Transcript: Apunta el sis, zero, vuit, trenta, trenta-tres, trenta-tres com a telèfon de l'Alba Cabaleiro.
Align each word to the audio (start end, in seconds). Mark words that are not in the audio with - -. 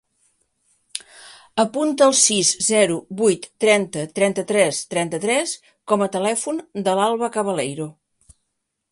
Apunta 1.63 2.05
el 2.11 2.15
sis, 2.19 2.53
zero, 2.67 2.95
vuit, 3.19 3.45
trenta, 3.65 4.05
trenta-tres, 4.19 4.79
trenta-tres 4.93 5.53
com 5.91 6.05
a 6.05 6.09
telèfon 6.15 6.63
de 6.89 6.95
l'Alba 7.01 7.29
Cabaleiro. 7.37 7.87